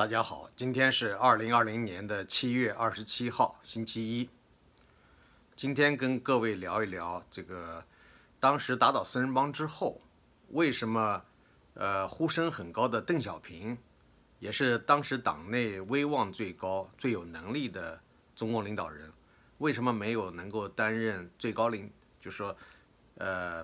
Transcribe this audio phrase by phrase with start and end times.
[0.00, 4.30] 大家好，今天是二零二零年的七月二十七号，星期一。
[5.54, 7.84] 今天跟各位聊一聊这个，
[8.40, 10.00] 当时打倒四人帮之后，
[10.52, 11.22] 为什么
[11.74, 13.76] 呃呼声很高的邓小平，
[14.38, 18.00] 也是当时党内威望最高、最有能力的
[18.34, 19.12] 中共领导人，
[19.58, 21.92] 为什么没有能够担任最高领？
[22.18, 22.56] 就说
[23.18, 23.62] 呃，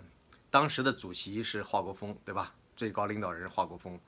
[0.50, 2.54] 当时的主席是华国锋，对吧？
[2.76, 3.98] 最高领导人华国锋，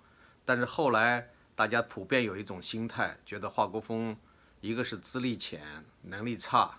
[0.45, 1.27] 但是后来。
[1.59, 4.17] 大家普遍有一种心态，觉得华国锋
[4.61, 6.79] 一个是资历浅、能力差，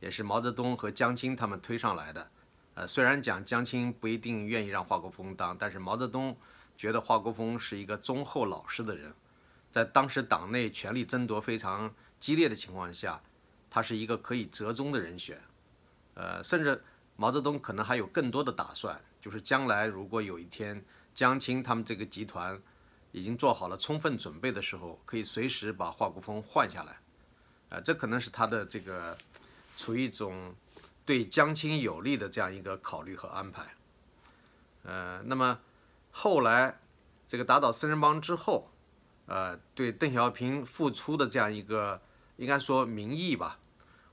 [0.00, 2.28] 也是毛泽东和江青他们推上来的。
[2.74, 6.36] 呃，虽然讲江青不一定愿意让华国锋当，但是毛泽东
[6.76, 9.14] 觉得华国锋是一个忠厚老实的人，
[9.70, 13.22] 在当时党内权力争夺非常激烈的情况下，
[13.70, 15.40] 他是一个可以折中的人选。
[16.14, 16.82] 呃，甚至
[17.14, 20.84] 毛泽东可能还有更多的打算，就是将来如果有一天
[21.14, 22.60] 江青他们这个集团。
[23.16, 26.98] 已经做好了充分准备的时候，可以随时把华国锋换下来，
[27.70, 29.16] 啊，这可能是他的这个
[29.74, 30.54] 处于一种
[31.06, 33.74] 对江青有利的这样一个考虑和安排，
[34.82, 35.58] 呃，那么
[36.10, 36.78] 后来
[37.26, 38.70] 这个打倒四人帮之后，
[39.24, 41.98] 呃，对邓小平复出的这样一个
[42.36, 43.58] 应该说民意吧，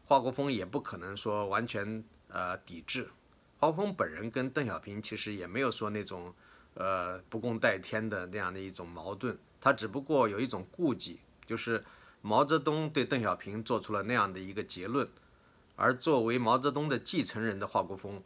[0.05, 3.09] 华国锋也不可能说完全呃抵制，
[3.59, 6.33] 华国锋本人跟邓小平其实也没有说那种。
[6.75, 11.83] 呃，不共戴天的那样的一种矛盾，他只不过有一种顾忌，就是
[12.21, 15.07] 毛泽东对邓小平做出了那样的一个结论，
[15.75, 18.19] 而作为毛泽东的继承人的华国锋，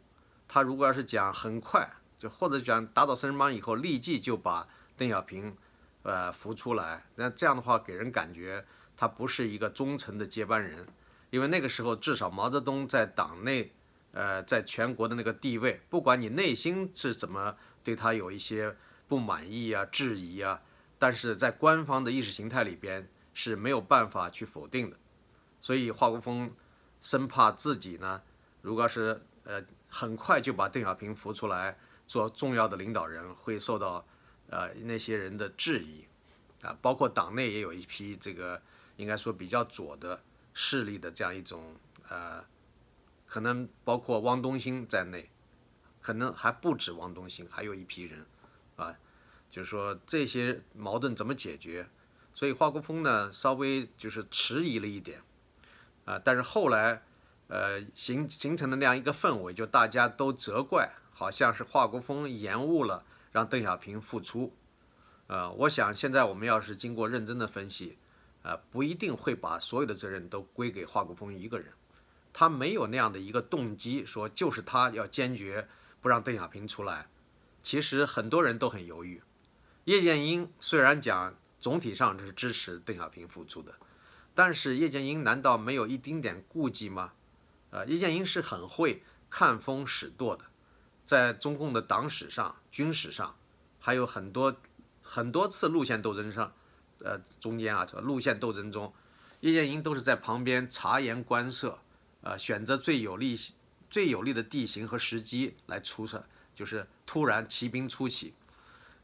[0.48, 1.86] 他如果要是讲很快
[2.18, 5.54] 就或者讲打倒四人帮以后立即就把邓小平
[6.02, 8.64] 呃扶出来，那这样的话给人感觉
[8.96, 10.86] 他不是一个忠诚的接班人，
[11.28, 13.70] 因为那个时候至少毛泽东在党内
[14.12, 17.54] 呃在全国的那个地位，不管你内心是怎么。
[17.88, 20.60] 对他有一些不满意啊、质疑啊，
[20.98, 24.96] 但是在官方的意识形态里边是没有办法去否定的，
[25.58, 26.54] 所以华国锋
[27.00, 28.20] 生怕自己呢，
[28.60, 34.06] 如果是呃很快就把邓小平扶出来做重要的领导人，会受到
[34.50, 36.04] 呃那些人的质疑
[36.60, 38.60] 啊，包括党内也有一批这个
[38.96, 41.74] 应该说比较左的势力的这样一种
[42.10, 42.44] 呃，
[43.26, 45.30] 可能包括汪东兴在内。
[46.00, 48.24] 可能还不止汪东兴，还有一批人，
[48.76, 48.96] 啊，
[49.50, 51.86] 就是说这些矛盾怎么解决？
[52.34, 55.20] 所以华国锋呢稍微就是迟疑了一点，
[56.04, 57.02] 啊，但是后来，
[57.48, 64.54] 呃，形形成的那样一个氛围，就大家都责怪，好像是华国锋延误了让邓小平复出，
[65.26, 67.98] 呃，我想现在我们要是经过认真的分析，
[68.42, 71.72] 呃，不一定会把所有的责任都归给华国锋一个人，
[72.32, 75.68] 他没有那样的一个动机，说就是他要坚决。
[76.00, 77.08] 不让邓小平出来，
[77.62, 79.22] 其实很多人都很犹豫。
[79.84, 83.74] 叶剑英虽然讲总体上是支持邓小平复出的，
[84.34, 87.12] 但是叶剑英难道没有一丁点顾忌吗？
[87.70, 90.44] 呃，叶剑英是很会看风使舵的，
[91.04, 93.36] 在中共的党史上、军史上，
[93.78, 94.56] 还有很多
[95.02, 96.52] 很多次路线斗争上，
[97.00, 98.92] 呃，中间啊，这个路线斗争中，
[99.40, 101.78] 叶剑英都是在旁边察言观色，
[102.22, 103.38] 呃，选择最有利。
[103.90, 106.22] 最有利的地形和时机来出手，
[106.54, 108.34] 就是突然骑兵出起，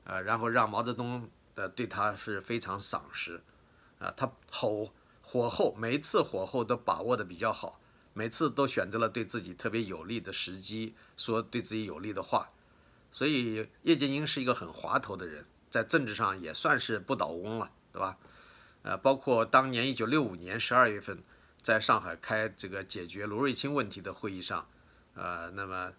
[0.04, 3.42] 呃，然后让毛泽东的对他是非常赏识，
[3.98, 7.80] 啊，他吼火候，每一次火候都把握的比较好，
[8.12, 12.50] 每次都选择了对自己特别有利的时机说对自己有利的话，
[13.10, 18.18] 所以叶剑英是一个很滑头的人，在政治上也算是不倒翁了，对吧？
[18.82, 21.22] 呃，包括当年一九六五年十二月份，
[21.62, 24.68] 在上海开这个解决罗瑞卿问题的会议上。
[25.14, 25.92] 呃，那么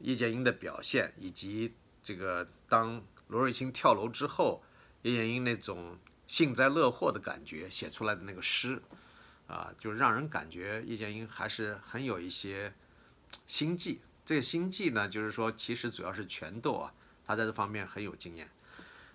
[0.00, 4.62] 叶剑英的表现，以及这个当罗瑞卿跳楼之后，
[5.02, 8.82] 叶剑英那种幸灾乐祸的感觉写出来的那个诗，
[9.46, 12.72] 啊，就让人感觉叶剑英还是很有一些
[13.46, 14.00] 心计。
[14.24, 16.94] 这个心计呢，就是说其实主要是拳斗啊，
[17.26, 18.48] 他在这方面很有经验。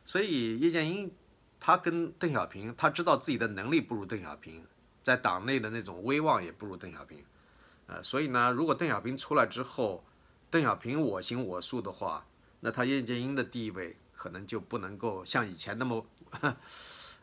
[0.05, 1.11] 所以叶剑英
[1.59, 4.65] 他跟邓小平，他知道自己的能力不如邓小平，
[5.03, 7.23] 在党内的那种威望也不如邓小平。
[7.91, 10.05] 呃，所以呢，如果邓小平出来之后，
[10.51, 12.23] 邓小平我行我素的话，
[12.59, 16.05] 那他叶剑英的地位可能就不能够像以前那么，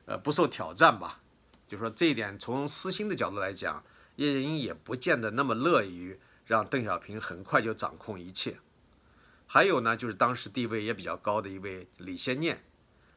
[0.07, 1.21] 呃，不受挑战吧。
[1.69, 3.85] 就说这一点，从私心的角度来讲，
[4.17, 8.59] 叶剑英也不见得那么乐于让邓小平很快就掌控一切。
[9.47, 12.65] 还有呢，就是当时地位也比较高的一位李先念，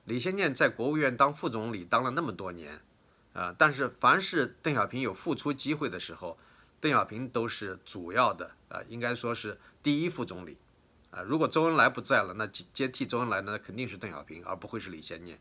[0.06, 2.80] 李先念在国务院当副总理当了那么多年，
[3.34, 6.38] 啊，但是凡是邓小平有复出机会的时候，
[6.80, 10.58] 邓小平都是主要的啊，应该说是第一副总理
[11.12, 11.22] 啊。
[11.22, 15.40] 如果周恩来不在了，那接接替周恩来呢，肯定是邓小平，而不会是李先念。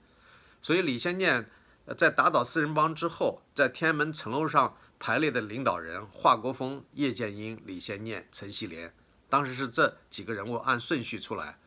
[0.60, 1.48] 所以李先念，
[1.96, 8.92] 在打倒四人帮之后，在天安门城楼上排列的领导人华国锋、叶剑英、李先念、陈锡联，
[9.28, 11.58] 当时是这几个人物按顺序出来，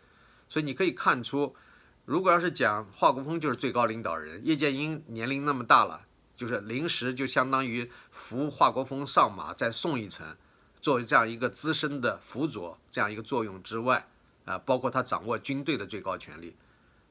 [0.49, 1.55] 所以你可以看出，
[2.03, 6.05] 如果要是讲华国锋就是最高领导人，叶剑英年龄那么大了，
[6.41, 10.35] 就是临时就相当于扶华国锋上马，再送一程，
[10.81, 14.07] 作为这样一个资深的辅佐这样一个作用之外，
[14.45, 16.55] 啊，包括他掌握军队的最高权力。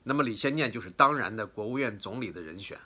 [0.03, 2.77] 那么李先念就是当然的国务院总理的人选，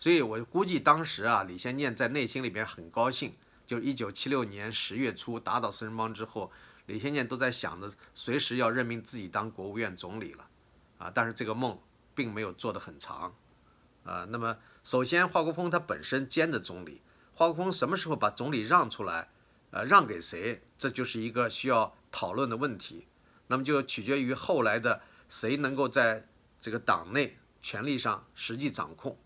[0.00, 3.32] 所以我估计当时啊，李先念在内心里边很高兴。
[3.64, 6.50] 就是一九七六年十月初打倒四人帮之后，
[6.86, 10.44] 李先念都在想着随时要任命自己当国务院总理了，
[10.98, 11.78] 啊，但是这个梦
[12.16, 13.32] 并没有做得很长，
[14.02, 17.00] 啊，那么首先华国锋他本身兼的总理，
[17.32, 19.30] 华国锋什么时候把总理让出来，
[19.72, 23.08] 呃，让给谁，这就是一个需要讨论的问题，
[23.48, 26.28] 那么就取决于后来的谁能够在。
[26.60, 29.18] 这个党内权力上实际掌控，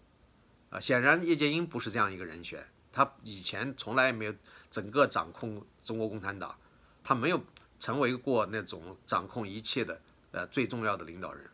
[0.70, 2.66] 啊，显然叶剑英不是这样一个人选。
[2.90, 4.34] 他以前从来没有
[4.72, 6.58] 整个掌控中国共产党，
[7.04, 7.40] 他没有
[7.78, 10.00] 成为过那种掌控一切的
[10.32, 11.48] 呃最重要的领导人。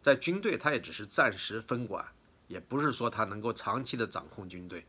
[0.00, 2.02] 在军队，他也只是暂时分管，
[2.48, 4.84] 也不是说他能够长期的掌控军队。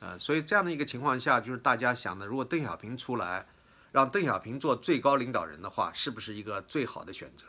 [0.00, 3.46] 呃，所以这样的一个情况下，就是大家想的，如果邓小平出来，
[3.92, 7.46] 让邓小平做最高领导人的话，是不是一个最好的选择？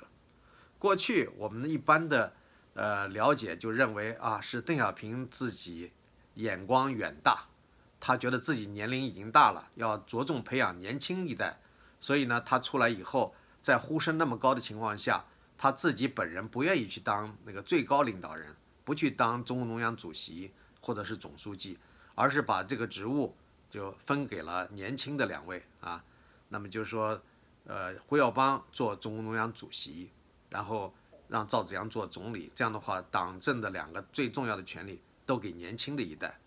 [0.78, 2.34] 过去我们一般的
[2.74, 5.92] 呃了解就认为啊，是邓小平自己
[6.36, 7.48] 眼光远大，
[8.00, 11.60] 他觉得自己年龄已经大了，要着重培养年轻一代，
[12.00, 15.26] 所以呢，他出来以后，在呼声那么高的情况下，
[15.58, 20.52] 他自己本人不愿意去当那个最高领导人，不去当中共中央主席
[20.82, 21.78] 或者是总书记，
[22.16, 23.36] 而是把这个职务
[23.70, 26.04] 就分给了年轻的两位啊，
[26.50, 27.22] 那么就是说，
[27.66, 30.10] 呃，胡耀邦做中共中央主席。
[30.50, 30.94] 然后
[31.30, 36.40] 让赵紫阳做总理，这样的话，党政的两个最重要的权利都给年轻的一代，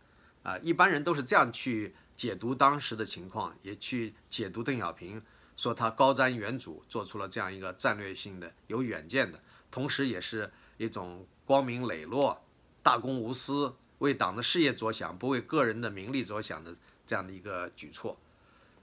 [0.44, 5.21] 啊，一般人都是这样去解读当时的情况，也去解读邓小平，
[5.56, 9.41] 说他高瞻远瞩，做出了这样一个战略性的、有远见的，
[9.73, 12.44] 同时也是一种光明磊落、
[12.82, 16.75] 大公无私、为党的事业着想，不为个人的名利着想的
[17.06, 18.19] 这样的一个举措，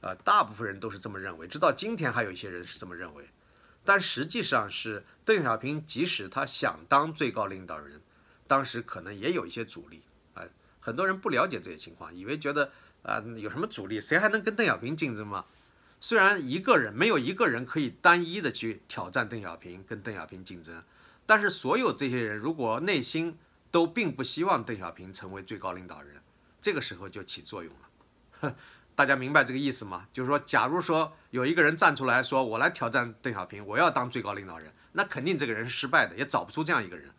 [0.01, 3.29] 啊，大部分人都是这么认为，直到今天还有一些人是这么认为。
[3.85, 8.01] 但实际上是邓小平，即使他想当最高领导人，
[8.47, 10.01] 当时可能也有一些阻力
[10.33, 10.43] 啊。
[10.79, 15.45] 很多人不了解这些情况，以为觉得啊有什么阻力，谁还能跟邓小平竞争吗？
[15.99, 20.81] 虽然一个人没有一个人可以单一的去挑战邓小平，跟邓小平竞争，
[21.25, 23.37] 但是所有这些人如果内心
[23.71, 26.21] 都并不希望邓小平成为最高领导人，
[26.61, 28.55] 这个时候就起作用了。
[28.95, 30.07] 大家明白这个意思吗？
[30.13, 37.09] 就是说，假如说有一个人站出来说：“我来挑战邓小平，我要当最高领导人。”那肯定这个人是失败的，也找不出这样一个人。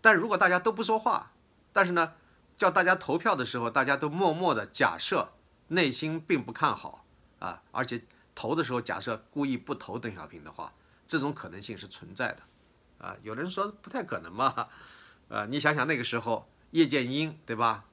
[0.00, 1.30] 但如果大家都不说话，
[1.72, 2.14] 但是呢，
[2.58, 5.32] 叫大家投票的时候，大家都默默的假设
[5.68, 7.06] 内心并不看好
[7.38, 8.02] 啊，而且
[8.34, 10.72] 投的时候假设故意不投邓小平的话，
[11.06, 12.40] 这种可能性是存在的
[13.00, 13.16] 啊。
[13.22, 14.68] 有人说不太可能嘛？
[15.28, 17.84] 呃，你想想那个时候叶剑英对吧？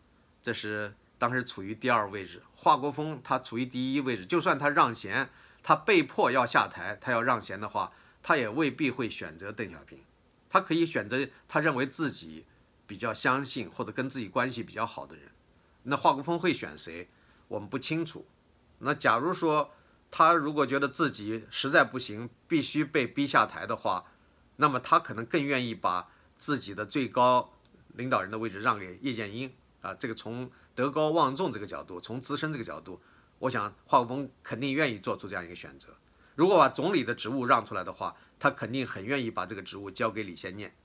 [0.43, 0.93] 这是。
[1.19, 4.23] 当时处于第二位置，华国锋他处于第一位置。
[4.23, 5.27] 就算他让贤，
[5.63, 9.97] 他被迫要下台，他要让贤的话，他也未必会选择邓小平。
[10.47, 12.45] 他可以选择他认为自己
[12.85, 15.31] 比较相信或者跟自己关系比较好的人。
[15.81, 17.09] 那华国锋会选谁？
[17.47, 18.27] 我们不清楚。
[18.77, 19.71] 那假如说
[20.11, 24.05] 他如果觉得自己实在不行，必须被逼下台的话，
[24.57, 27.53] 那么他可能更愿意把自己的最高
[27.95, 29.93] 领导人的位置让给叶剑英啊。
[29.93, 33.01] 这个从德高望重这个角度，从资深这个角度，
[33.39, 35.95] 我想华国锋肯定愿意做出这样一个选择。
[36.35, 40.75] 如果把总理的职务让出来的话，他肯定很愿意把这个职务交给李先念。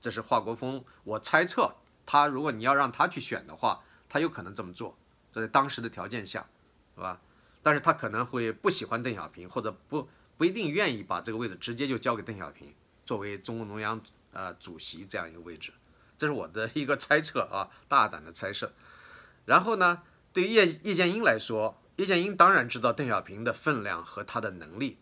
[0.00, 4.96] 这是华国锋，我猜测他如果你要让他去选的话，他有可能这么做，
[5.32, 6.46] 这在当时的条件下，
[6.94, 7.20] 是吧？
[7.62, 12.72] 但是他可能会不喜欢邓小平，或者不不一定愿意把这个位置直接就交给邓小平
[13.06, 13.98] 作为中共中央
[14.32, 15.72] 呃主席这样一个位置。
[16.18, 18.72] 这是我的一个猜测啊，大胆的猜测。
[19.46, 24.98] 然后呢，对于叶叶剑英来说，叶剑英当然知道邓小平的分量和他的能力，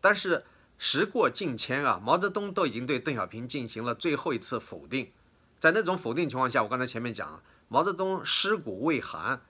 [0.00, 0.44] 但是
[0.78, 5.10] 时过境迁啊，毛泽东都已经对邓小平进行了最后一次否定，
[5.58, 9.40] 在那种否定情况下，我刚才前面讲了，毛泽东尸骨未寒，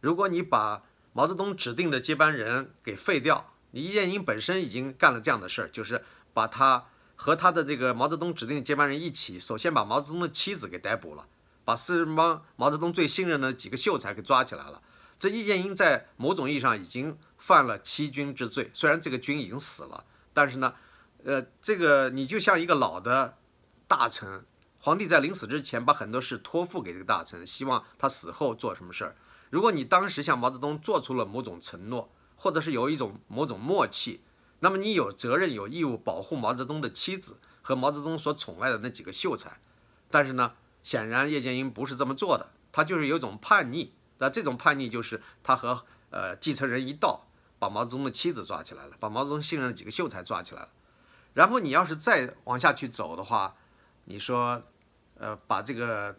[0.00, 0.82] 如果你把
[1.12, 6.86] 毛泽东指定的接班人给废掉，你叶剑英本身已经干了这样的事儿，就是把他
[7.20, 11.26] 和他的这个毛泽东指定的接班人一起，首先把毛泽东的妻子给逮捕了。
[11.64, 14.80] 把四人帮毛泽东最信任的几个秀才给抓起来了。
[15.18, 18.70] 这叶剑英在某种意义上已经犯了欺君之罪。
[18.72, 20.72] 虽然这个君已经死了，但是呢，
[21.24, 23.36] 呃，这个你就像一个老的
[23.86, 24.46] 大臣，
[24.78, 29.16] 皇帝在临死之前把很多事托付给这个大臣，希望他死后做什么事儿。
[29.50, 34.22] 如果你当时向毛泽东做出了某种承诺，或者是有一种某种默契，
[34.60, 39.58] 那么你有责任有义务保护毛泽东的妻子和毛泽东所宠爱的那几个秀才。
[40.10, 43.92] 但是呢，显然叶剑英不是这么做的，他就是有一种叛逆。
[44.18, 47.26] 那这种叛逆就是他和呃继承人一道，
[47.58, 50.68] 把毛泽东的妻子抓起来了，把毛泽东信任的几个秀才抓起来了。
[51.34, 53.54] 然后你要是再往下去走的话，
[54.06, 54.60] 你说，
[55.18, 56.16] 呃，把这个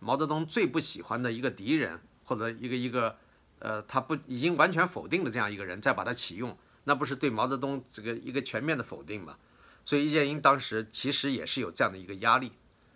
[0.00, 3.16] 毛泽东最不喜欢的一个敌人，或者一个一个，
[3.60, 6.54] 呃，他不已经完全否定的这样一个人，再把他启用，
[6.86, 9.36] 那不是对毛泽东这个一个全面的否定吗？
[9.84, 12.52] 所以叶剑英当时其实也是有这样的一个压力，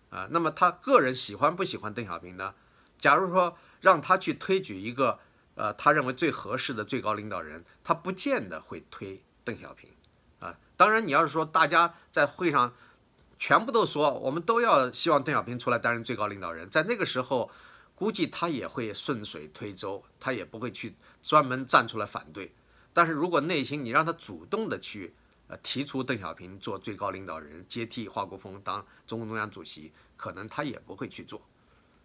[0.09, 2.55] 啊，那么他个人喜欢不喜欢邓小平呢？
[2.99, 5.19] 假如说让他去推举一个，
[5.55, 9.91] 呃，他认为最合适的最高领导人，他不见得会推邓小平，
[10.39, 12.73] 啊，当然你要是说大家在会上。
[13.43, 16.69] 全部都说，我们都要希望邓小平出来担任最高领导人。
[16.69, 17.51] 在那个时候，
[17.95, 22.53] 估计他也会顺水推舟，他也不会去专门站出来反对。
[23.01, 25.15] 但是如果内心你让他主动的去
[25.49, 31.41] 呃提出邓小平做最高领导人，接替华国锋当中共中央主席，可能他也不会去做。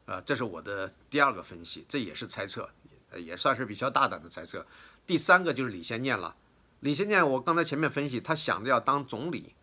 [0.05, 2.69] 呃，这是我的第二个分析，这也是猜测，
[3.17, 4.65] 也算是比较大胆的猜测。
[5.05, 6.33] 第三个就是李先念了，
[6.79, 9.53] 李先念我刚才前面分析，他想着要当总理。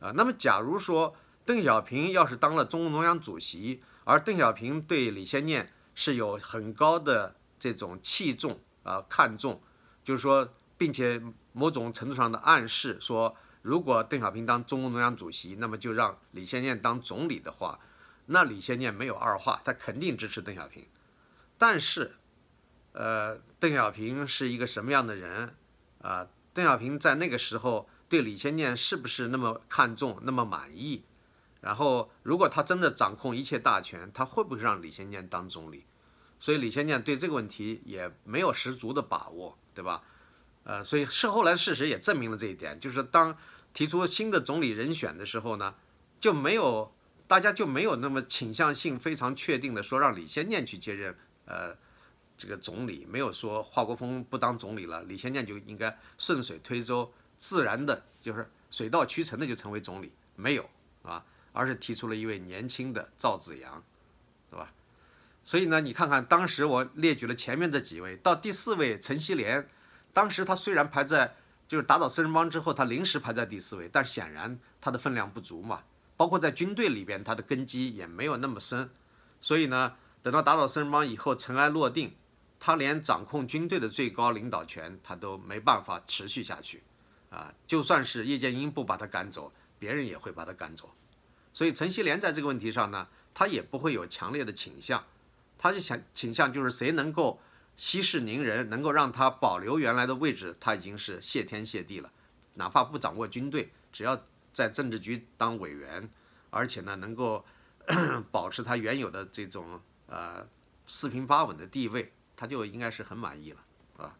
[0.00, 9.62] 啊，那么假如说邓小平要是当了中共中央主席，而邓小平对李先念是有很高的这种器重啊看重，
[10.02, 11.22] 就是说，并且
[11.52, 17.78] 某种程度上的暗示说，如果邓小平当中共中央主席，那么就让李先念当总理的话，
[18.26, 20.84] 那李先念没有二话，他肯定支持邓小平。
[21.56, 22.16] 但是，
[22.94, 25.54] 呃，邓小平是一个什么样的人
[26.00, 26.26] 啊？
[26.52, 27.88] 邓小平在那个时候。
[28.08, 31.02] 对李先念是不是那么看重、那么满意？
[31.62, 35.86] 然后，如果他真的掌控一切大权，他会不会让李先念当总理？
[36.38, 40.02] 所以，李先念对这个问题也没有十足的把握，对吧？
[40.64, 43.36] 呃，所以是后来事实也证明了这一点，就是当
[43.72, 45.74] 提出新的总理人选的时候呢，
[46.20, 46.92] 就没有
[47.26, 51.16] 大家就没有那么倾向性非常确定的说让李先念去接任
[51.46, 51.76] 呃
[52.36, 57.12] 这个总理，没有说华国锋不当总理了，李先念就应该顺水推舟。
[57.38, 60.70] 自然的，就是水到渠成的就成为总理，没有
[61.02, 63.82] 啊，而是提出了一位年轻的赵紫阳，
[64.48, 64.72] 是吧？
[65.42, 69.68] 所以呢，你看看当时我列举了前面这几位，到第四位陈锡联，
[70.12, 71.34] 当时他虽然排在
[71.68, 75.82] 就是打倒四人帮之后，他临时排在第四位，但显然他的分量不足嘛，
[76.16, 78.90] 包括在军队里边，他的根基也没有那么深，
[79.40, 82.14] 所以呢，等到打倒四人帮以后，尘埃落定，
[82.60, 86.82] 他连掌控军队的最高领导权，他都没办法持续下去。
[87.30, 90.92] 啊，就算是叶剑英不把他赶走，别人也会把他赶走。
[91.54, 95.02] 所以陈锡联在这个问题上呢，他也不会有强烈的倾向，
[95.56, 97.40] 他就想倾向就是谁能够
[97.76, 102.12] 息事宁人，能够让他保留原来的位置，他已经是谢天谢地了。
[102.54, 106.08] 哪怕不掌握军队，只要在政治局当委员，
[106.50, 107.44] 而且呢能够
[108.30, 110.46] 保持他原有的这种呃
[110.86, 113.60] 四平八稳的地位，他就应该是很满意了
[113.96, 114.16] 啊。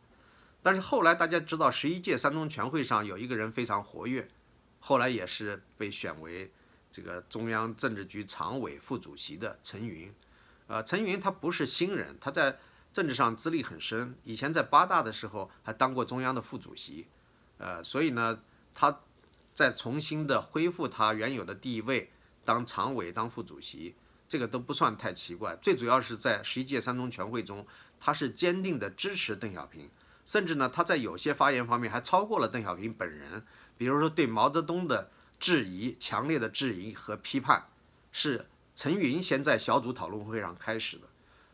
[0.62, 4.26] 但是后来大家知道，十一届三中全会上有一个人非常活跃，
[4.80, 6.50] 后来也是被选为
[6.90, 10.12] 这个中央政治局常委副主席的陈云。
[10.68, 12.59] 呃，陈云他不是新人，他在
[12.92, 17.06] 政治上资历很深，以前在八大的时候还当过中央的副主席。
[17.58, 18.40] 呃，所以呢，
[18.75, 19.00] 他
[19.54, 22.11] 再重新的恢复他原有的地位，
[22.44, 23.94] 当常委、当副主席，
[24.28, 25.56] 这个都不算太奇怪。
[25.62, 27.66] 最主要是在十一届三中全会中，
[27.99, 29.88] 他是坚定的支持邓小平。
[30.25, 33.44] 甚至呢，他在有些发言方面还超过了邓小平本人。
[33.76, 37.66] 比如说，对毛泽东的质疑、强烈的质疑和批判，
[38.12, 38.46] 是
[38.76, 41.08] 陈云先在小组讨论会上开始的。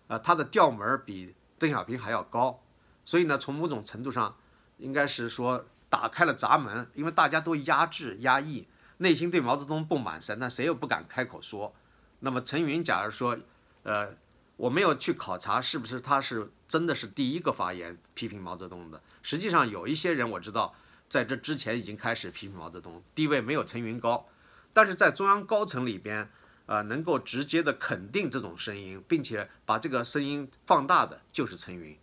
[0.09, 2.61] 呃，他的调门比邓小平还要高。
[3.05, 4.37] 所以呢，从某种程度上，
[4.79, 11.75] 应该是说打开了闸门，因为大家都压制、压抑，内心对毛泽东不满，那谁又不敢开口说？
[12.19, 13.38] 那么陈云，假如说，
[13.85, 14.17] 呃。
[14.59, 19.00] 我没有去考察是不是他是真的是第一个发言批评毛泽东的。
[19.23, 20.75] 实际上有一些人我知道
[21.09, 24.27] 在这之前已经开始批评毛泽东，地位没有陈云高，
[24.73, 26.29] 但是在中央高层里边，
[26.69, 31.99] 呃，能够直接的肯定这种声音，并且把这个声音放大的就是陈云，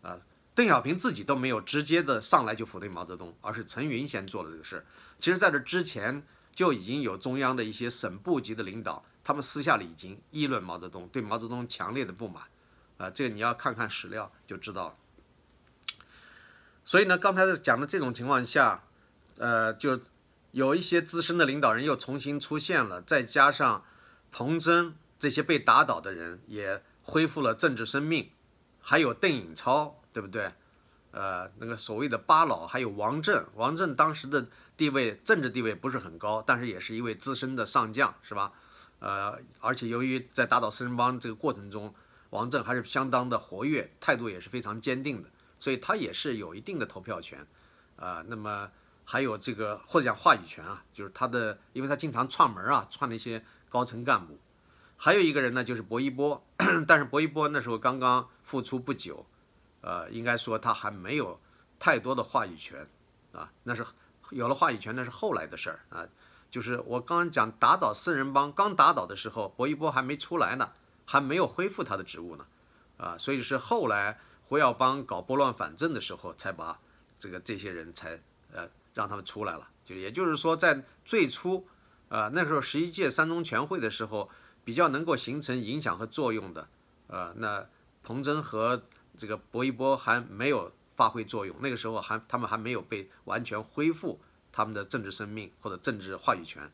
[0.00, 0.18] 啊，
[0.54, 4.84] 邓小平自己都没有直接的上来就否定毛泽东，而是陈云先做了这个事。
[5.18, 6.22] 其实在这之前
[6.52, 9.04] 就已经有中央的一些省部级的领导。
[9.22, 12.44] 他们私下里已经议论毛泽东，对毛泽东强烈的不满，
[12.96, 14.94] 啊，这个你要看看史料就知道了。
[16.82, 18.84] 所以呢，刚才讲的这种情况下，
[19.36, 20.00] 呃，就
[20.52, 23.84] 有一些资深的领导人又重新出现了，再加上
[24.30, 28.30] 彭真这些被打倒的人也恢复了政治生命，
[28.80, 30.52] 还有邓颖超，对不对？
[31.10, 38.52] 呃，那个所谓的八老，还有王震，王震当时的地位，政治地位不是很高，但是也是一位资深的上将，是吧？
[39.00, 41.94] 呃，而且由于在打倒四人帮这个过程中，
[42.30, 47.44] 王震还是相当的活跃，态度也是非常坚定的，所以他也是有一定的投票权，
[47.96, 48.70] 啊，那么
[49.04, 54.38] 还有这个或者讲话语权啊，就是他的，因为他经常串门啊，串那些高层干部。
[54.96, 56.42] 还有一个人呢，就是薄一波，
[56.88, 59.24] 但是薄一波那时候刚刚复出不久，
[59.80, 61.38] 呃，应该说他还没有
[61.78, 62.86] 太多的话语权，
[63.32, 63.86] 啊，那是
[64.30, 66.04] 有了话语权那是后来的事儿啊。
[66.50, 70.72] 就是我刚刚讲打倒四人帮刚打倒的时候，薄一波还没出来呢，
[71.04, 72.46] 还没有恢复他的职务呢，
[72.96, 76.80] 啊，所以是后来胡耀邦搞拨乱反正的时候，才把
[77.20, 78.18] 这个这些人才
[78.50, 79.68] 呃让他们出来了。
[79.84, 81.68] 就也就是说，在最初，
[82.08, 84.30] 啊那时候十一届三中全会的时候，
[84.64, 86.68] 比较能够形成影响和作用的，
[87.08, 87.66] 呃，那
[88.02, 88.82] 彭真和
[89.16, 94.20] 这个薄一波还没有发挥作用，那个时候还他们还没有被完全恢复。
[94.50, 96.68] 他们的政治生命或者政治话语权，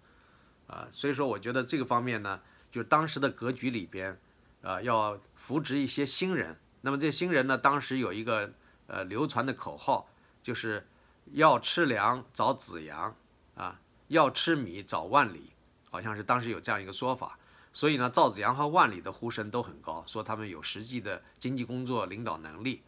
[0.68, 2.40] 啊，所以说我觉得这个方面呢，
[2.72, 4.18] 就是当时的格局里边，
[4.62, 6.56] 啊，要扶植一些新人。
[6.80, 8.50] 那么这新人呢，当时有一个
[8.86, 10.08] 呃流传的口号，
[10.42, 10.86] 就是
[11.32, 13.14] 要吃粮找子阳，
[13.54, 13.78] 啊，
[14.14, 15.50] 要吃米找万里，
[15.90, 17.38] 好像是当时有这样一个说法。
[17.72, 22.82] 所以呢，赵子阳和万里的呼声都很高，说他们有实际的经济工作领导能力。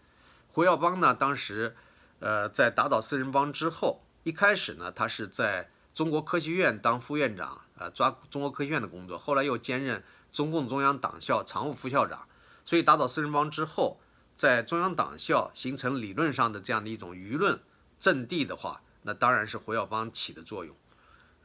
[0.49, 1.77] 胡耀邦呢，当时
[2.21, 4.01] 呃在打倒四人帮之后。
[4.23, 9.17] 一开始呢，他是在中国科学院当副院长，呃，抓中国科学院的工作。
[9.17, 10.03] 后来又兼任
[10.33, 12.27] 中共中央党校常务副校长。
[12.65, 14.01] 所以打倒四人帮之后，
[14.35, 17.61] 在中央党校形成理论上的这样的一种舆论
[18.01, 20.75] 阵地的话，那当然是胡耀邦起的作用。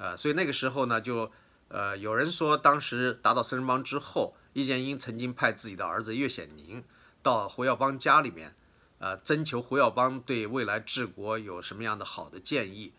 [0.02, 1.32] 呃，所以那个时候呢，就
[1.68, 6.84] 呃有人说，当时打倒四人帮之后，易建英曾经派自己的儿子岳显宁
[7.22, 8.56] 到胡耀邦家里面。
[8.98, 12.94] 呃，征求胡耀邦对未来治国有什么样的好的建议？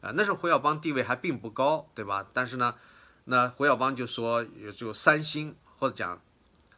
[0.00, 2.28] 啊，那时候胡耀邦地位还并不高，对吧？
[2.32, 2.76] 但是呢，
[3.24, 4.44] 那胡耀邦就说，
[4.76, 6.22] 就三兴或者讲，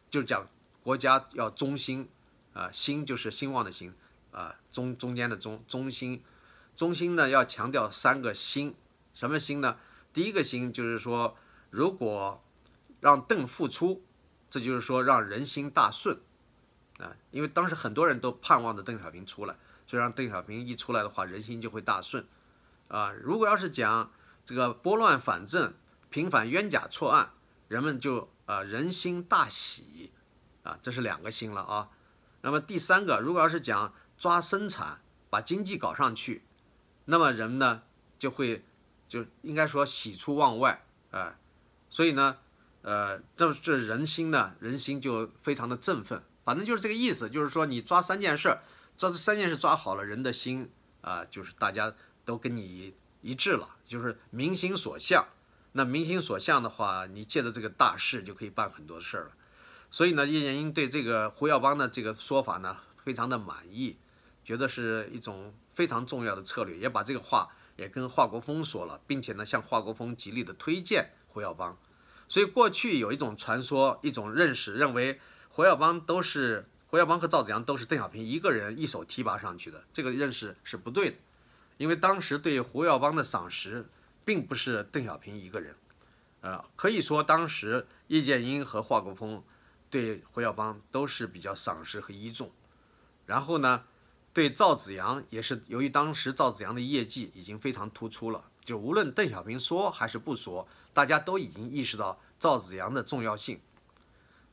[0.09, 0.47] 就讲
[0.81, 2.09] 国家要中兴，
[2.53, 3.93] 啊，兴就是兴旺的兴，
[4.31, 6.23] 啊，中中间的中中兴，
[6.75, 8.73] 中兴呢要强调三个兴，
[9.13, 9.77] 什么心呢？
[10.13, 11.37] 第一个心就是说，
[11.69, 12.43] 如果
[12.99, 14.03] 让邓复出，
[14.49, 16.19] 这就是说让人心大顺。
[16.99, 19.55] 啊，因为当时很多人都盼望着邓小平出来，
[19.87, 22.25] 所以让邓小平一出来的话，人心就会大顺。
[22.89, 24.11] 啊，如果要是讲
[24.45, 25.73] 这个拨乱反正、
[26.09, 27.31] 平反冤假错案，
[27.67, 30.11] 人们就啊人心大喜。
[30.63, 31.89] 啊，这是两个心了啊。
[32.41, 36.43] 那么第三个，如果要是讲抓生产，把经济搞上去，
[37.05, 37.81] 那么人呢
[38.19, 38.63] 就会
[39.11, 41.35] 就应该说喜出望外啊。
[41.89, 42.37] 所以呢，
[42.81, 46.23] 呃，这这人心呢，人心就非常的振奋。
[46.45, 48.57] 反正就是这个意思，就是说你抓三件事，
[48.95, 50.71] 抓这三件事抓好了，人的心
[51.01, 51.93] 啊，就是大家
[52.23, 55.27] 都跟你一致了，就是民心所向。
[55.73, 59.31] 那民心所向的话，你借着这个大事就可以办很多事儿了。
[59.91, 63.97] 所以呢，叶剑英对这个胡耀邦的这个说法呢，非常的满意，
[64.45, 67.49] 觉得是一种非常重要的策略，也把这个话
[67.81, 71.77] 也跟华国锋说了，并且呢，向华国锋极力的推荐胡耀邦。
[72.29, 75.19] 所以过去有一种传说，一种认识，认为。
[75.53, 81.17] 胡耀邦都是胡耀邦和赵子阳都是邓小平一个人一手提拔上去的，这个认识是不对的，
[81.75, 83.85] 因为当时对胡耀邦的赏识
[84.23, 85.75] 并不是邓小平一个人，
[86.39, 89.43] 呃，可以说当时叶剑英和华国锋
[89.89, 92.49] 对胡耀邦都是比较赏识和倚重，
[93.25, 93.83] 然后呢，
[94.33, 103.59] 对赵子阳也是由于当时赵子阳的业绩已经非常突出了，就无论邓小平说还是不说，大家都已经意识到赵子阳的重要性，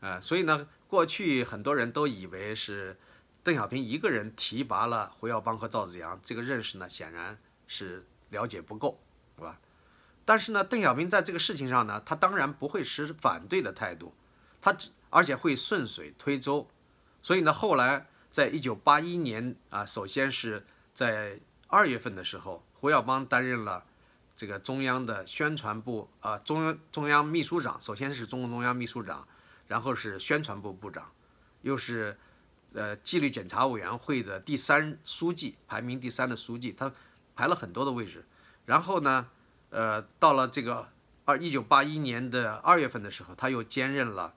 [0.01, 0.69] 呃，所以呢。
[0.89, 2.97] 过去很多人都以为是
[3.43, 7.37] 邓小平一个人提拔了胡耀邦和赵子阳，这个认识呢显然
[7.67, 8.99] 是了解不够，
[9.37, 9.61] 是吧？
[10.25, 14.15] 但是呢，邓小平在这个事情上呢，他当然不会持反对的态度，
[14.63, 14.75] 他
[15.11, 16.67] 而且会顺水推舟。
[17.23, 18.07] 所以呢，后来
[18.39, 23.85] 在一九八一年啊，首先是在二月份的时候，胡耀邦担任了
[24.37, 29.27] 这个中央的宣传部啊，中央中央秘书长，首先是中共中央秘书长。
[29.67, 31.11] 然后是宣传部部长，
[31.63, 32.17] 又是
[32.75, 36.93] 呃纪律检查委员会的第三书记，排名第三的书记，他
[37.35, 38.25] 排了很多的位置。
[38.67, 39.29] 然后呢，
[39.71, 40.89] 呃，到了这个
[41.25, 44.33] 二一九八一年的二月份的时候，他又兼任了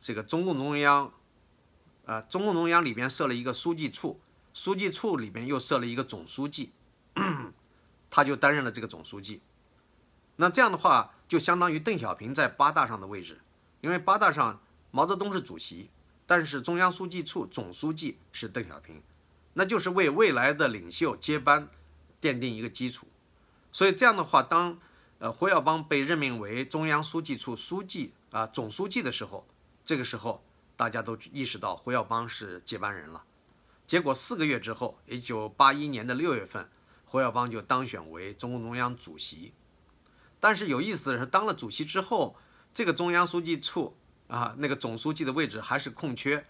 [0.00, 1.12] 这个中共中央，
[2.04, 4.20] 呃，中共中央里边设了一个书记处，
[4.52, 6.72] 书记处里边又设了一个总书记，
[8.10, 9.40] 他就担任了这个总书记，
[10.36, 13.40] 那这样的话，就相当于邓小平在八大上的位置，
[13.80, 14.60] 因为八大上
[14.90, 15.90] 毛泽东是主席，
[16.26, 19.00] 但是中央书记处总书记是邓小平，
[19.54, 21.68] 那就是为未来的领袖接班
[22.20, 23.06] 奠定一个基础。
[23.70, 24.78] 所以这样的话，当
[25.18, 29.46] 呃胡耀邦被任命为中央书记处书记啊总书记的时候，
[29.84, 30.42] 这个时候
[30.76, 33.24] 大家都意识到胡耀邦是接班人了。
[33.86, 36.68] 结果四个月之后，一九八一年的六月份，
[37.04, 39.52] 胡耀邦就当选为中共中央主席。
[40.40, 42.36] 但是有意思的是，当了主席之后，
[42.72, 43.96] 这个中央书记处
[44.28, 46.46] 啊那个总书记的位置还是空缺，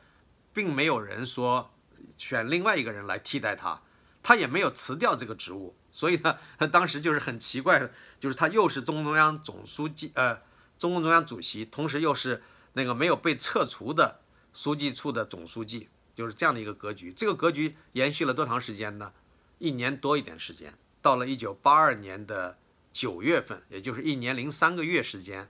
[0.53, 1.75] 并没有人说
[2.17, 3.83] 选另外一个人来替代他，
[4.23, 5.75] 他也没有辞掉这个职务。
[5.91, 6.39] 所以呢，
[6.73, 10.41] 当时就是很奇怪，就是他又是中共中央总书记，呃，
[10.79, 12.43] 中共中央主席，同时又是
[12.75, 14.21] 那个没有被撤除的
[14.53, 15.89] 书记处的总书记。
[16.15, 19.15] 就是这样的一个格局，这个格局延续了多长时间呢？
[19.59, 20.75] 一年多一点时间。
[21.01, 22.59] 到了一九八二年的
[22.93, 25.49] 九月份，也就是一年零三个月时间，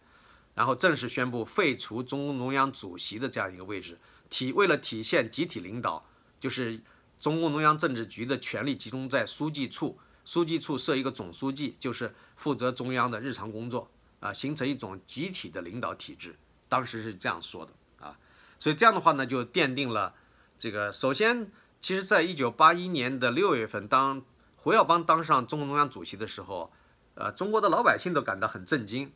[0.54, 3.98] 然后正式宣布废除中共中央主席的这样一个位置，
[4.30, 6.06] 体为了体现集体领导，
[6.38, 6.80] 就是
[7.18, 16.36] 中共中央政治局的权力集中在书记处，书记处设一个总书记，就是负责中央的日常工作啊，形成一种集体的领导体制。
[16.72, 18.16] 当时是这样说的啊，
[18.58, 20.14] 所以这样的话呢，就奠定了。
[20.58, 24.22] 这个首先，其实，在一九八一年的六月份，当
[24.56, 26.72] 胡耀邦当上中共中央主席的时候，
[27.14, 29.12] 呃，中国的老百姓都感到很震惊，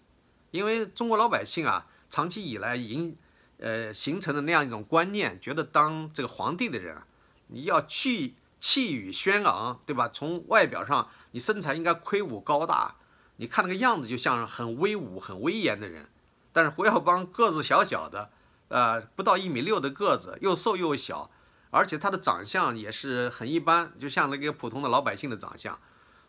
[0.50, 3.16] 因为中国老百姓啊，长期以来已经
[3.56, 6.98] 呃形成的那样一种观念，觉得当这个皇帝的人，
[7.46, 10.10] 你要去气宇轩昂，对吧？
[10.12, 12.96] 从外表上，你身材应该魁梧高大，
[13.36, 16.10] 你看那个样子就像很威武、很威严的人。
[16.56, 18.30] 但是胡耀邦个子小小的，
[18.68, 21.30] 呃，不到一米六的个子，又瘦又小。
[21.70, 25.78] 而且他的长相也是很一般，就像那个普通的老百姓的长相，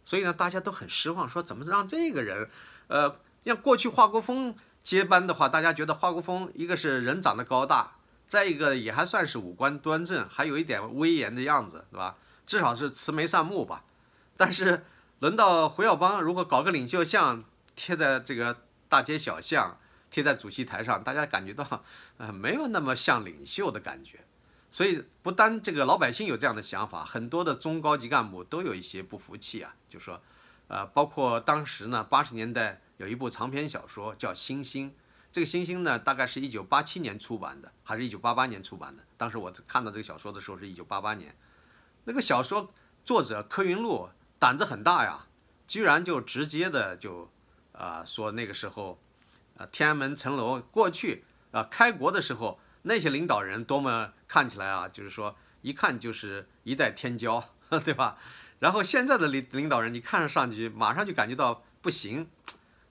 [0.03, 2.49] 所以呢，大家都很失望，说怎么让这个人，
[2.87, 7.93] 呃，像过去华国锋接班的话，大家觉得华国锋一个是人长得高大，
[8.27, 12.17] 再一个也还算是五官端正，还有一点威严的样子，对吧？
[12.45, 13.85] 至少是慈眉善目吧。
[14.35, 14.83] 但是
[15.19, 17.41] 轮到胡耀邦，如果搞个领袖像
[17.77, 18.57] 贴在这个
[18.89, 21.83] 大街小巷，贴在主席台上，大家感觉到，
[22.17, 24.19] 呃，没有那么像领袖的感觉。
[24.69, 30.21] 所以不单这个老百姓有这样的想法，很多的中高级干部都有一些不服气啊，就说，
[30.67, 34.91] 呃，包括当时呢，八十年代有一部长篇小说叫《星星》，
[35.31, 39.03] 这个《星星》呢，大概是一九八七年出版的，还是一九八八年出版的？
[39.15, 41.35] 当时我看到这个小说的时候是一九八八年，
[42.03, 42.73] 那个小说
[43.05, 45.27] 作者柯云路胆子很大呀，
[45.65, 47.31] 居然就直接的就，
[47.71, 48.99] 啊，说那个时候，
[49.57, 52.59] 啊，天安门城楼过去啊，开国的时候。
[52.83, 57.43] 那些领导人多么看起来啊，就是说一看就是一代天骄，
[57.83, 58.17] 对吧？
[58.59, 62.29] 然后现在的领领导人，你看上去马上就感觉到不行。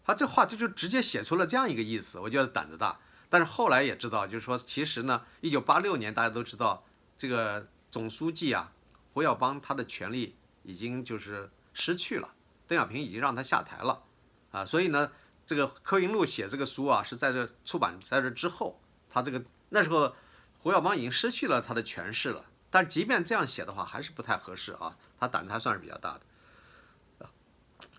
[0.05, 2.99] 他这话这就直接写出了这样一个意思，我觉得胆子大。
[3.31, 6.85] 但是后来也知道，就是说其实呢，一九八六年大家都知道，
[7.17, 8.71] 这个总书记啊，
[9.15, 12.35] 胡耀邦他的权力已经就是失去了，
[12.69, 14.03] 邓小平已经让他下台了
[14.51, 14.67] 啊。
[14.67, 15.11] 所以呢，
[15.47, 19.43] 这个柯云路写这个书啊，是在这出版在这之后，他这个。
[19.69, 20.15] 那时候，
[20.59, 22.45] 胡耀邦已经失去了他的权势了。
[22.71, 24.97] 但即便这样写的话，还是不太合适啊。
[25.19, 27.29] 他胆子还算是比较大的。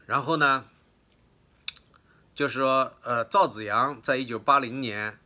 [0.06, 0.66] 然后呢，
[2.34, 5.20] 就是说，呃，赵紫阳在一九八零年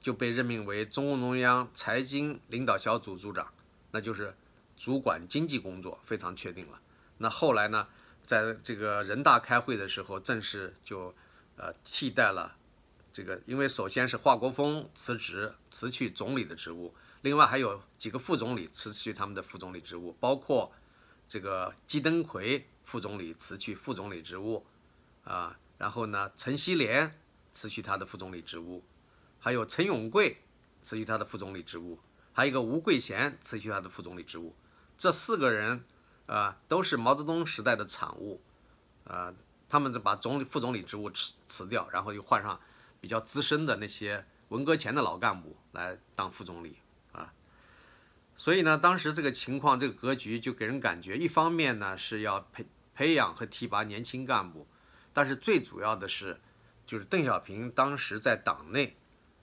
[0.00, 3.52] 就被任命为中共中央财经领导小组组长，
[3.90, 4.36] 那就是
[4.76, 6.80] 主管经济工作，非常确定了。
[7.18, 7.88] 那后来呢，
[8.24, 11.12] 在这个人大开会的时候，正式就
[11.58, 12.56] 呃替代了。
[13.12, 20.72] 这个，因为首先是华国锋辞职，辞去总理的职务，另外还有几个副总理辞去他们的副总理职务，包括
[21.28, 24.64] 这个季登奎副总理辞去副总理职务，
[25.24, 27.18] 啊，然后呢，陈锡联
[27.52, 28.84] 辞去他的副总理职务，
[29.40, 30.42] 还有陈永贵
[30.82, 31.98] 辞去他的副总理职务，
[32.32, 34.54] 还有一个吴桂贤辞去他的副总理职务，
[34.96, 35.82] 这四个人
[36.26, 38.40] 啊，都是毛泽东时代的产物，
[39.04, 39.34] 啊，
[39.68, 42.58] 他们就把总理、副总理职务辞辞掉，然后又换上。
[43.00, 46.78] 比较资深的那些文革前的老干部来当副总理
[47.12, 47.32] 啊，
[48.34, 54.66] 所以呢，当时这个情况、这个格局就给人感觉，一方面呢是要培培养和提拔年轻干部，
[55.12, 56.40] 但是最主要的是，
[56.84, 58.96] 就是邓小平当时在党内，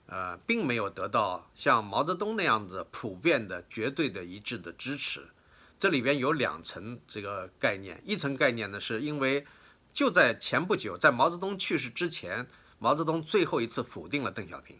[0.04, 5.26] 呃，并没有得到像毛泽东那样子普遍的、绝对的一致的支持。
[5.78, 9.46] 这里边有两层这个概念，一层概念呢，是因为
[9.96, 12.46] 就在前不久，在毛泽东去世之前。
[12.78, 14.76] 毛泽东最后一次否定了邓小平。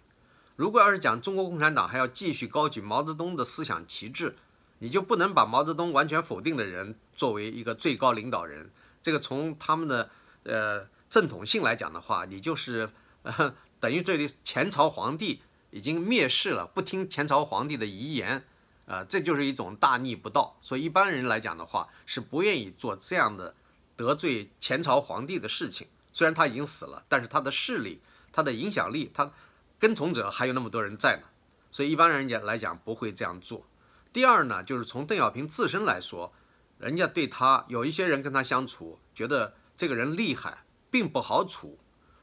[0.57, 4.37] 如果要是讲中国共产党还要继续高举毛泽东的思想旗帜，
[4.81, 8.71] 你就不能把毛泽东完全否定的人作为一个最高领导人。
[9.03, 10.11] 这个从他们的
[10.43, 12.91] 呃正统性来讲的话，你就是
[13.23, 18.45] 呃 等于这里前朝皇帝已经灭世了，不听前朝皇帝的遗言，
[18.85, 20.59] 呃，这就是一种大逆不道。
[20.61, 23.55] 所以一般人来讲的话，是不愿意做这样的
[23.97, 25.89] 得罪前朝皇帝的事情。
[26.13, 28.01] 虽然他已经死了，但是他的势力、
[28.33, 29.31] 他的影响力、他
[29.79, 31.29] 跟从者还有那么多人在呢，
[31.71, 33.67] 所以一般人家来讲不会这样做。
[34.13, 36.33] 第二呢，就是从邓小平自身来说，
[36.79, 41.79] 人家对他有一些人跟他相处，觉得这个人厉害，并不好处。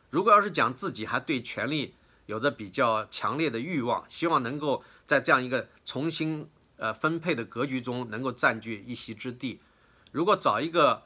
[0.09, 1.93] 如果要是讲自己还对权力
[2.25, 9.59] 有着比较强烈的欲望，希望能够在这样一个重新呃分配的格局中能够占据一席之地，
[10.11, 11.03] 如果找一个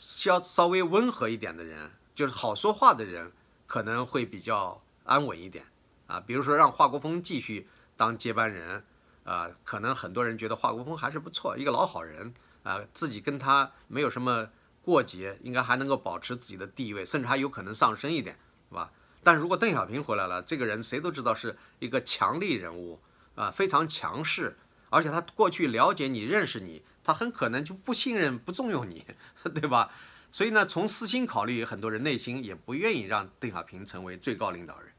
[0.00, 1.92] 稍稍微温和一点的人。
[2.12, 3.32] 就是好说话的人
[3.66, 5.64] 可能会比较安稳一点
[6.06, 8.84] 啊，比如说让华国锋继续当接班人，
[9.24, 14.50] 啊，可能很多人觉得华国锋还是不错，一个老好人啊，自己跟他没有什么
[14.82, 18.90] 过节，应该还能够保持自己的地位，甚至还有可能上升一点，是吧？
[19.22, 23.00] 但如果邓小平回来了，这个人谁都知道是一个强力人物
[23.34, 24.58] 啊，非常强势，
[24.90, 29.04] 而且他过去了解你、认识你，他很可能就不信任、不重用你，
[29.52, 29.90] 对吧？
[30.30, 34.92] 所以呢，从私心考虑，很多人内心也不愿意让邓小平成为最高领导人，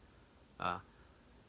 [0.57, 0.83] 啊，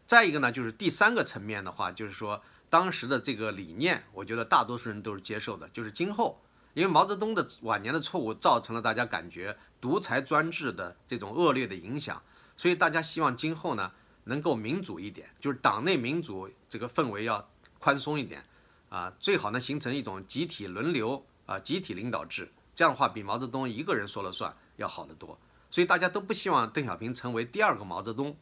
[0.06, 6.40] 再一个呢，就是第三个层面的话，就是说当时的这个理念，我觉得大多数人都是接受的，就是今后，
[6.74, 12.22] 因为毛泽东的晚年的错误造成了大家感觉独裁专制的这种恶劣的影响，
[12.56, 13.90] 所以大家希望今后呢
[14.24, 18.44] 能够民主一点，就是党内民主这个氛围要宽松一点，
[18.92, 22.52] 啊，最好呢形成一种集体轮流啊集体领导制。
[22.74, 25.38] 这样的话，比毛泽东一个人说了算要好得多，
[25.70, 28.36] 所以大家都不希望邓小平成为第二个毛泽东，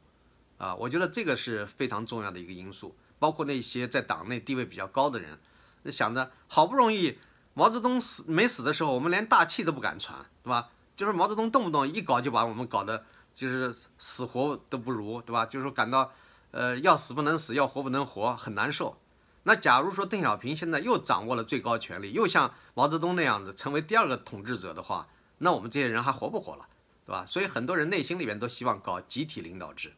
[0.58, 2.96] 啊，我觉得这个是非常重要的一个因素。
[3.20, 5.38] 包括那些在党内地位比较高的人，
[5.84, 7.18] 想着好不容易
[7.54, 10.70] 毛泽东死没死的时候，我们连大气都不敢喘，对吧？
[10.96, 15.46] 就是毛泽东动不动一搞就把我们搞得就是死活都不如，对吧？
[15.46, 16.10] 就是说感到
[16.50, 18.96] 呃要死不能死，要活不能活，很难受。
[19.44, 26.68] 那假如说邓小平现在又掌握了最高权力，又像毛泽东那样子成为第二个统治者的话，那我们这些人还活不活了，
[27.06, 27.24] 对吧？
[27.24, 29.94] 所以很多人内心里面都希望搞集体领导制，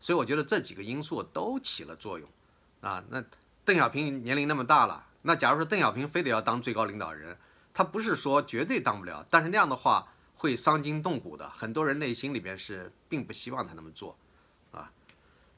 [0.00, 2.26] 所以我觉得这几个因素都起了作用，
[2.80, 3.22] 啊，那
[3.66, 7.36] 邓小平年龄那么大了，那假如说邓小平非得要当最高领导人，
[7.74, 14.16] 他不是说绝对当不了，但是那样的话会伤筋动骨的，很多人内心里边是并不希望他那么做，
[14.72, 14.90] 啊，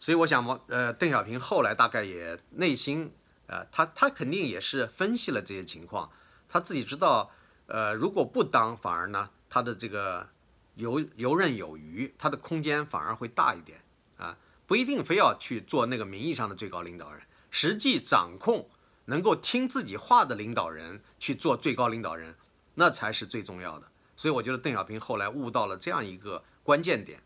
[0.01, 3.13] 所以我想毛呃邓小平后来大概也内心。
[3.49, 6.11] 呃，他他肯定也是分析了这些情况，
[6.51, 7.31] 他自己知道，
[7.67, 10.29] 呃，如果不当，反而呢，他的这个
[10.75, 13.81] 游游刃有余，他的空间反而会大一点
[14.19, 18.69] 啊，不一定非要去做那个名义上的最高领导人，实际掌控
[19.07, 22.35] 能够听自己话的领导人去做最高领导人，
[22.75, 23.89] 那才是最重要的。
[24.15, 27.23] 所以我觉得邓小平后来悟到了这样一个关键点，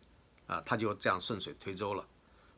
[0.47, 2.07] 啊，他就这样顺水推舟了。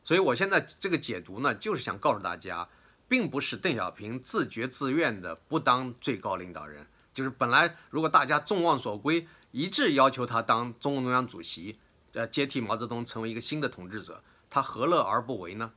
[0.03, 2.69] 所以我现在这个解读呢，就是想告诉大家。
[3.07, 11.79] 并不是邓小平自觉自愿的不当最高领导人，就是本来如果大家众望所归，一致要求他当中共中央主席，
[12.13, 15.71] 呃，接替毛泽东成为一个新的统治者，他何乐而不为呢？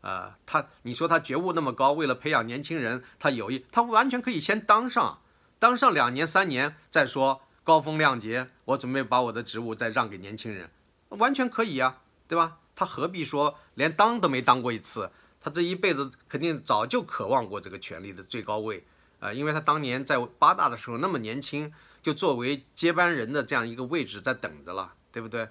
[0.00, 5.20] 啊，他你说他觉悟那么高，为了培养年轻人，他有意，他完全可以先当上，
[5.60, 10.68] 当上两年三年再说高风亮节，我准备把我的职务再让给年轻人，
[11.10, 12.58] 完全可以呀，对吧？
[12.74, 15.10] 他何必说连当都没当过一次？
[15.42, 18.84] 他这一辈子肯定早就渴望过这个权力的最高位，
[19.18, 25.48] 啊，因为他当年在八大的时候那么年轻，就作为接班人的这样一个位置在等着了，对不对？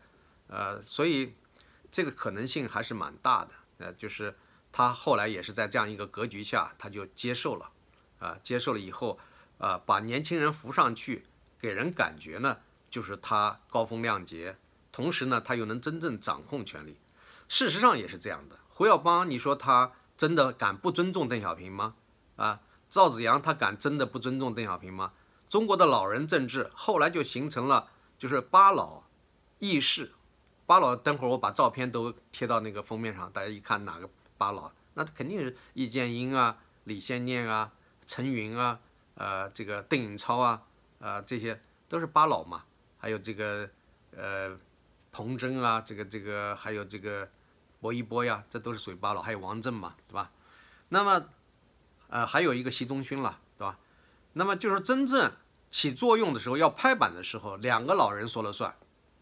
[0.48, 1.34] 呃，所以
[1.92, 4.34] 这个可能性还是蛮大的，呃，就是
[4.72, 7.70] 他后来也是在这样一个格局下，他就接受了，
[8.20, 9.20] 啊，接受了以后，
[9.58, 11.26] 啊，把年轻人扶上去，
[11.60, 14.56] 给人感觉呢，就是他高风亮节，
[14.92, 16.96] 同时呢，他又能真正掌控权力，
[17.50, 18.58] 事实上也是这样的。
[18.82, 21.94] 胡耀邦，你说他真的敢不尊重邓小平吗？
[22.36, 25.14] 啊，赵紫阳他敢真的不尊重邓小平吗？
[25.48, 29.04] 中国的老人政治后来就形成了，就是八老
[29.60, 30.14] 议事。
[30.66, 37.72] 八老，等会儿我把照片都贴到那个封面上，大家一看哪个八老，那肯定是易建英啊、李先念啊、
[38.08, 38.80] 陈云啊、
[39.14, 40.64] 呃这个邓颖超啊，
[41.00, 42.64] 啊这些都是八老嘛。
[42.98, 43.70] 还有这个
[44.18, 44.58] 呃
[45.12, 47.30] 彭真啊，这个这个还有这个。
[47.82, 50.32] 薄一波呀，这都是属于八老，还有王震嘛，对吧？
[50.90, 51.26] 那么，
[52.08, 53.78] 呃，还有一个习仲勋了，对吧？
[54.34, 55.32] 那么就是真正
[55.70, 58.74] 起作用的时候，要拍板的时候，两个老人说了算。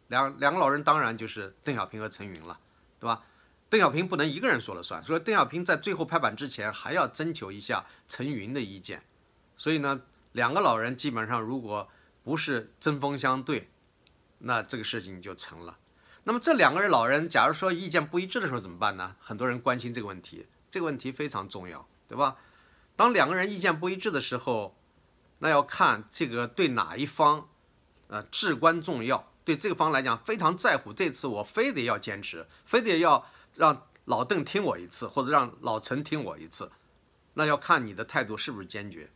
[0.09, 2.59] 两两个老人当然就是邓小平和陈云了，
[2.99, 3.23] 对吧？
[3.69, 9.03] 邓小平不能一个人说了算，所以邓小平在最后拍板之前还要征求一下陈云的意见。
[9.55, 11.87] 所以呢，两个老人基本上如果
[12.23, 13.69] 不是针锋相对，
[14.39, 15.77] 那这个事情就成了。
[16.25, 19.15] 那么这两个人老人，假如说意见不一致的时候怎么办呢？
[19.19, 22.35] 很多人关心这个问题，这个问题非常重要，对吧？
[22.95, 24.75] 当两个人意见不一致的时候，
[25.39, 27.47] 那要看这个对哪一方，
[28.07, 29.31] 呃，至关重要。
[29.45, 36.71] 对这个方来讲非常在乎，这次我非得要坚持，非得要让老邓听我一次，或者让老陈听我一次，
[37.33, 39.09] 那要看你的态度是不是坚决。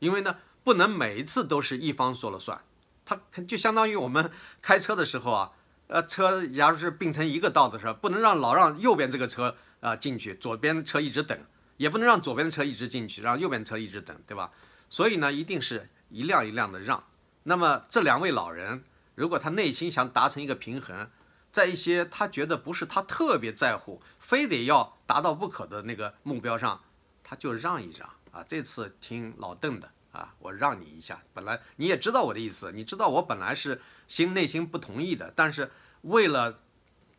[0.00, 2.64] 因为呢，不能每一次都是一方说了算，
[3.04, 5.52] 他就相当于我们开车的时候啊。
[5.88, 11.38] 呃，车假如是并成一个道的时候，不能让老让右边这个车啊进去，左边车一直等，
[11.76, 14.50] 也不能让左边的车一直进去，让右边车一直等，对吧？
[14.90, 17.04] 所以呢，一定是一辆一辆的让。
[17.44, 18.82] 那么这两位老人，
[19.14, 21.08] 如果他内心想达成一个平衡，
[21.52, 26.80] 在一些他觉得不是他特别在乎，非得要达到不可的那个目标上，
[27.22, 28.44] 他就让一让啊。
[28.48, 31.22] 这次听老邓的啊，我让你一下。
[31.32, 33.80] 本来你也知道我的意思，你知道我本来是。
[34.06, 35.70] 心内心不同意的，但是
[36.02, 36.60] 为了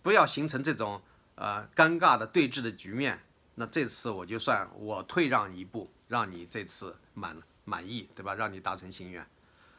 [0.01, 1.01] 不要形成这种
[1.35, 3.23] 呃尴尬的对峙的局面，
[3.55, 8.33] 那这次我就算我退让一步，让你这次满满意，对吧？
[8.33, 9.27] 让你达成心愿。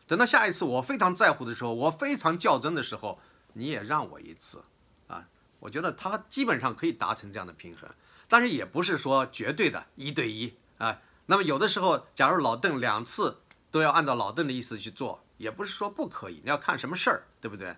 [0.06, 3.18] 等到下一次我非常在乎的时候，我非常较真的时候，
[3.54, 4.62] 你也让我一次
[5.06, 5.26] 啊。
[5.60, 7.88] 我觉得他基本上可以达成这样的平衡，
[8.28, 11.00] 但是也不是说绝对的一对一啊。
[11.26, 13.40] 那么有的时候，假如老邓两次
[13.70, 15.24] 都要按照老邓的意思去做。
[15.38, 17.74] 也不是说不可以，你要看什么事儿，对不对？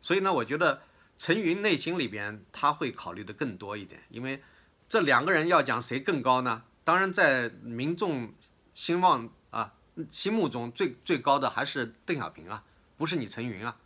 [0.00, 0.82] 所以呢，我觉得
[1.18, 4.42] 陈云内心里边他会考虑的更多一点，因为
[4.88, 6.62] 这两个人要讲谁更高呢？
[6.84, 8.32] 当然，在民众
[8.74, 9.74] 兴望啊
[10.10, 12.62] 心目中最最高的还是邓小平啊，
[12.96, 13.76] 不是你陈云啊。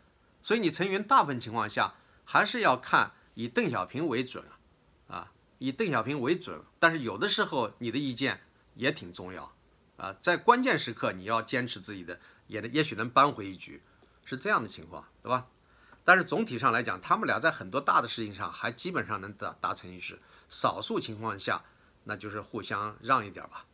[0.43, 4.45] 所以你陈云大部分情况下还是要看以邓小平为准
[5.09, 6.61] 啊，啊，以邓小平为准。
[6.79, 8.41] 但是有的时候你的意见
[8.75, 9.53] 也挺重要
[9.97, 12.21] 啊，在关键时刻你要坚持自己的。
[12.47, 13.83] 也也许能扳回一局，
[14.25, 15.47] 是这样的情况，对吧？
[16.05, 21.63] 但是总体上来讲，他们俩在很多大的事情上还基本上能达达成一致，少数情况下
[22.05, 23.67] 那就是互相让一点吧。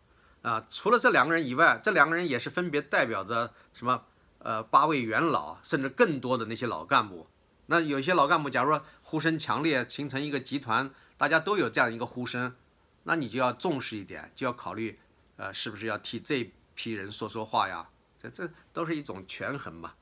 [0.43, 4.05] 啊，除了这两个人以外，这两个人也是分别代表着什么？
[4.41, 7.27] 呃，八位元老，甚至更多的那些老干部。
[7.67, 12.55] 那有些老干部，假如说呼声强烈，形成一个集团，大家都有这样一个呼声，
[13.03, 15.01] 那你就要重视一点，就要考虑，
[15.39, 17.89] 呃，是不是要替这批人说说话呀？
[18.31, 19.95] 这都是一种权衡嘛。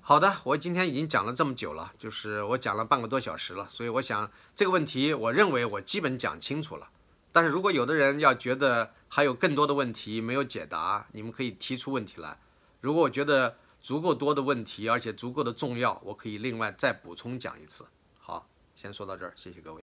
[0.00, 6.88] 好的，我今天已经讲了这么久了，就是我讲了半个多小时了，所以我想这个问题，我认为我基本讲清楚了。
[7.32, 12.38] 但是如果有的人要觉得还有更多的问题没有解答，你们可以提出问题来。
[12.80, 17.84] 如果我觉得足够多的问题，而且足够的重要，我可以另外再补充讲一次。
[18.20, 19.82] 好，先说到这儿，谢谢各位。